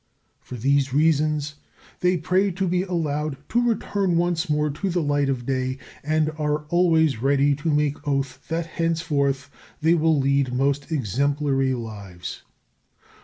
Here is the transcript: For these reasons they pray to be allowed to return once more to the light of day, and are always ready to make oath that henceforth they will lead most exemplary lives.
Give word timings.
For 0.39 0.55
these 0.55 0.95
reasons 0.95 1.57
they 1.99 2.17
pray 2.17 2.49
to 2.49 2.67
be 2.67 2.81
allowed 2.81 3.37
to 3.49 3.61
return 3.61 4.17
once 4.17 4.49
more 4.49 4.71
to 4.71 4.89
the 4.89 4.99
light 4.99 5.29
of 5.29 5.45
day, 5.45 5.77
and 6.03 6.31
are 6.39 6.63
always 6.69 7.21
ready 7.21 7.53
to 7.57 7.69
make 7.69 8.07
oath 8.07 8.39
that 8.47 8.65
henceforth 8.65 9.51
they 9.79 9.93
will 9.93 10.17
lead 10.19 10.53
most 10.55 10.91
exemplary 10.91 11.75
lives. 11.75 12.41